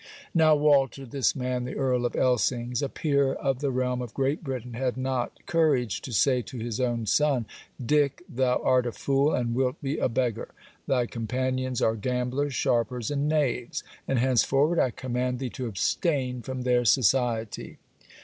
[0.33, 2.81] Now, Walter, this man, the Earl of Elsings!
[2.81, 4.73] a peer of the realm of Great Britain!
[4.73, 7.45] had not courage to say to his own son
[7.79, 10.47] 'Dick, thou art a fool, and wilt be a beggar.
[10.87, 16.63] Thy companions are gamblers, sharpers, and knaves; and henceforward I command thee to abstain from
[16.63, 17.77] their society.'